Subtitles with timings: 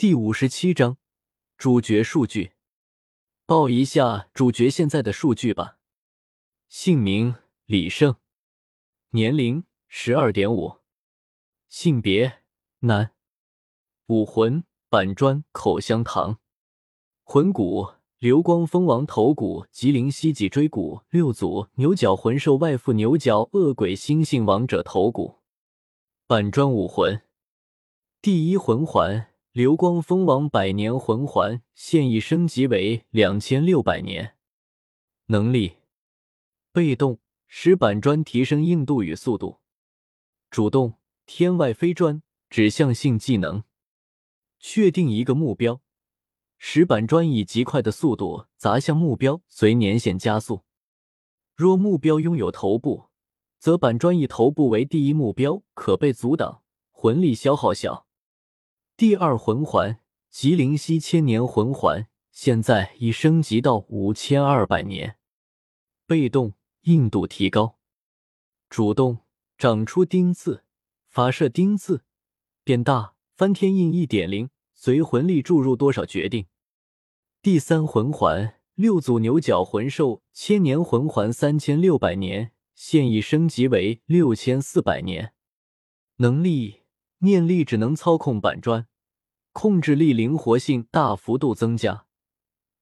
[0.00, 0.96] 第五十七章
[1.58, 2.52] 主角数据。
[3.44, 5.76] 报一下主角现在的数据吧。
[6.70, 7.34] 姓名：
[7.66, 8.16] 李胜，
[9.10, 10.78] 年龄：十二点五，
[11.68, 12.38] 性别：
[12.78, 13.12] 男，
[14.06, 16.38] 武魂：板砖、口香糖，
[17.22, 25.40] 魂骨：流光蜂王头骨、吉灵犀脊椎骨、六组牛角魂兽外附牛角恶鬼猩猩王者头骨，
[26.26, 27.20] 板砖武魂，
[28.22, 29.29] 第一魂环。
[29.52, 34.36] 流光蜂王百年魂环现已升级为两千六百年。
[35.26, 35.78] 能力：
[36.72, 37.18] 被动，
[37.48, 39.58] 石板砖提升硬度与速度；
[40.50, 40.94] 主动，
[41.26, 43.64] 天外飞砖，指向性技能。
[44.60, 45.80] 确定一个目标，
[46.56, 50.62] 石板砖以极快的速度砸向目标，随年限加速。
[51.56, 53.06] 若目标拥有头部，
[53.58, 58.06] 则板砖以头部为第一目标，可被阻挡，魂力消耗小。
[59.00, 65.16] 第二魂环吉灵犀千年魂环现在已升级到五千二百年。
[66.06, 66.52] 被动
[66.82, 67.78] 硬度提高，
[68.68, 69.20] 主动
[69.56, 70.64] 长出钉刺，
[71.08, 72.04] 发射钉刺
[72.62, 76.44] 变大，翻天印一点零，随魂力注入多少决定。
[77.40, 85.32] 第三魂环六组牛角魂兽千年魂环三千六百年，现已升级为六千四百年。
[86.16, 86.82] 能力
[87.20, 88.86] 念力只能操控板砖。
[89.52, 92.06] 控制力灵活性大幅度增加，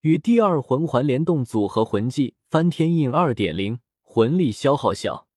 [0.00, 5.28] 与第二魂环联动组合魂技翻天印二点零，魂力消耗小。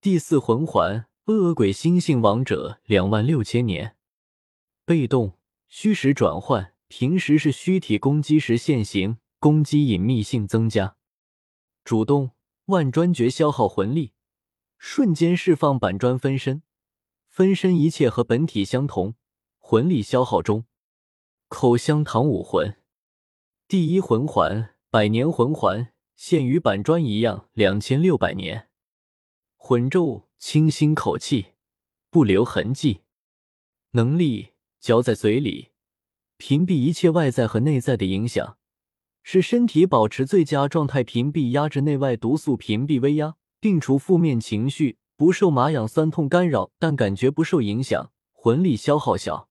[0.00, 3.96] 第四魂环恶鬼猩猩王者两万六千年，
[4.84, 10.96] 被动虚实转换，平时是虚体攻击时现形，攻击隐秘性增加。
[11.84, 12.32] 主动
[12.66, 14.12] 万砖诀消耗魂力，
[14.78, 16.62] 瞬间释放板砖分身，
[17.28, 19.14] 分身一切和本体相同。
[19.70, 20.64] 魂力消耗中，
[21.46, 22.74] 口香糖武魂，
[23.68, 28.68] 第一魂环百年魂环，现与板砖一样两千六百年。
[29.56, 31.52] 魂咒清新口气，
[32.10, 33.02] 不留痕迹。
[33.92, 35.68] 能力嚼在嘴里，
[36.36, 38.58] 屏蔽一切外在和内在的影响，
[39.22, 48.10] 使身体保持最佳状态，屏蔽压制内外毒素，屏蔽威压，并除负面情绪，不受麻痒酸痛干扰，但感觉不受影响。
[48.32, 49.49] 魂力消耗小。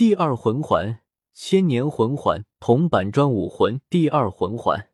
[0.00, 1.02] 第二魂环，
[1.34, 3.82] 千年魂环，铜板砖武魂。
[3.90, 4.88] 第二魂环，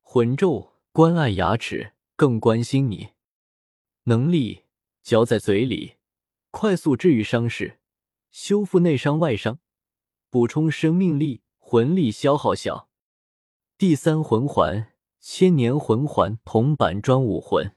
[0.00, 3.10] 魂咒，关爱牙齿，更关心你。
[4.04, 4.64] 能力，
[5.02, 5.96] 嚼在嘴里，
[6.50, 7.80] 快速治愈伤势，
[8.30, 9.58] 修复内伤外伤，
[10.30, 12.88] 补充生命力，魂力消耗小。
[13.76, 17.76] 第三魂环，千年魂环，铜板砖武魂。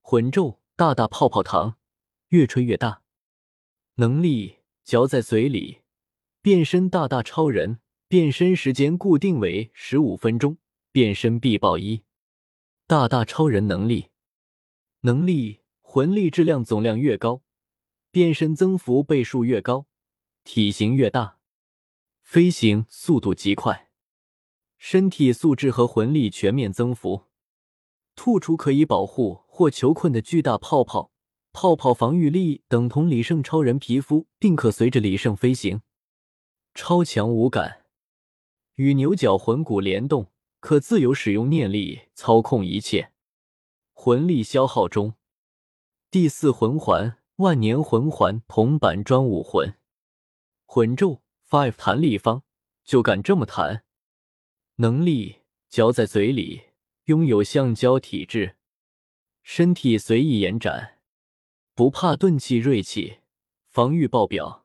[0.00, 1.78] 魂咒，大大泡泡糖，
[2.28, 3.02] 越吹越大。
[3.96, 4.58] 能力。
[4.84, 5.80] 嚼在嘴里，
[6.42, 10.58] 变身大大超人，变身时间固定为十五分钟，
[10.92, 12.02] 变身必爆一。
[12.86, 14.10] 大大超人能力，
[15.00, 17.42] 能力魂力质量总量越高，
[18.10, 19.86] 变身增幅倍数越高，
[20.44, 21.38] 体型越大，
[22.20, 23.90] 飞行速度极快，
[24.76, 27.22] 身体素质和魂力全面增幅，
[28.14, 31.13] 吐出可以保护或囚困的巨大泡泡。
[31.54, 35.82] 泡泡防御力等同李胜超人皮肤，并可随着李胜飞行。
[36.74, 37.84] 超强五感，
[38.74, 43.12] 与牛角魂骨联动，可自由使用念力操控一切。
[43.92, 45.14] 魂力消耗中。
[46.10, 49.76] 第四魂环万年魂环铜板砖武魂。
[50.66, 52.42] 魂咒 Five 弹力方，
[52.84, 53.84] 就敢这么弹。
[54.76, 56.62] 能力嚼在嘴里，
[57.04, 58.56] 拥有橡胶体质，
[59.44, 60.93] 身体随意延展。
[61.76, 63.18] 不怕钝器锐器，
[63.66, 64.64] 防御爆表，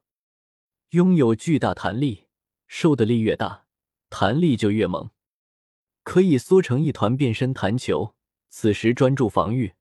[0.91, 2.27] 拥有巨大弹力，
[2.67, 3.65] 受的力越大，
[4.11, 5.09] 弹力就越猛，
[6.03, 8.13] 可以缩成一团变身弹球。
[8.51, 9.73] 此时专注防御，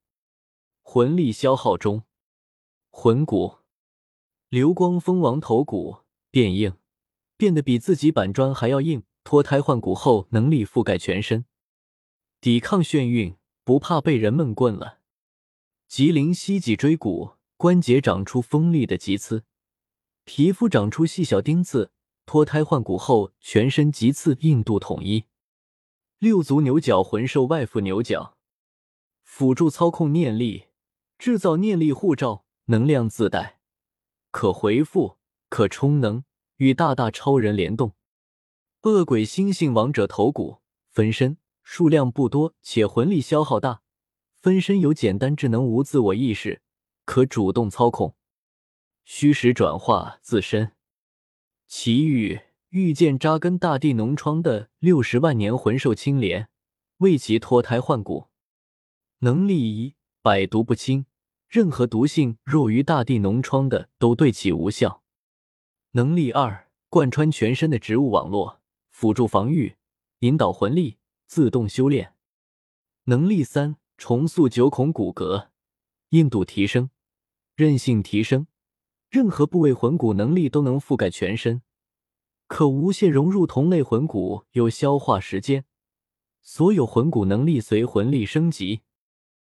[0.80, 2.04] 魂力消耗中。
[2.90, 3.58] 魂骨，
[4.48, 5.98] 流光蜂王头骨
[6.30, 6.78] 变硬，
[7.36, 9.02] 变得比自己板砖还要硬。
[9.22, 11.44] 脱胎换骨后，能力覆盖全身，
[12.40, 14.97] 抵抗眩晕，不怕被人闷棍了。
[15.88, 19.44] 吉灵犀脊椎骨关节长出锋利的棘刺，
[20.24, 21.92] 皮肤长出细小钉刺。
[22.26, 25.24] 脱胎换骨后，全身棘刺硬度统一。
[26.18, 28.36] 六足牛角魂兽外附牛角，
[29.22, 30.66] 辅助操控念力，
[31.18, 33.58] 制造念力护罩，能量自带，
[34.30, 35.16] 可回复，
[35.48, 36.22] 可充能，
[36.58, 37.94] 与大大超人联动。
[38.82, 40.58] 恶鬼猩猩王者头骨
[40.90, 43.80] 分身数量不多，且魂力消耗大。
[44.40, 46.62] 分身有简单智能，无自我意识，
[47.04, 48.14] 可主动操控。
[49.04, 50.72] 虚实转化自身，
[51.66, 52.38] 奇遇
[52.68, 56.48] 遇见扎根大地脓疮的六十万年魂兽青莲，
[56.98, 58.28] 为其脱胎换骨。
[59.20, 61.06] 能力一：百毒不侵，
[61.48, 65.02] 任何毒性弱于大地脓疮的都对其无效。
[65.92, 69.74] 能力二：贯穿全身的植物网络，辅助防御，
[70.20, 72.14] 引导魂力，自动修炼。
[73.04, 75.48] 能力三：重塑九孔骨骼，
[76.10, 76.90] 硬度提升，
[77.56, 78.46] 韧性提升。
[79.10, 81.62] 任何部位魂骨能力都能覆盖全身，
[82.46, 85.64] 可无限融入同类魂骨，有消化时间。
[86.40, 88.82] 所有魂骨能力随魂力升级。